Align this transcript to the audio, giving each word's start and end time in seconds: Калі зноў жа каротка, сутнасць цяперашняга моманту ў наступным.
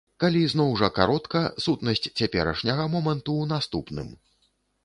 Калі 0.21 0.39
зноў 0.53 0.71
жа 0.79 0.87
каротка, 0.95 1.41
сутнасць 1.67 2.03
цяперашняга 2.19 2.89
моманту 2.97 3.31
ў 3.41 3.45
наступным. 3.55 4.13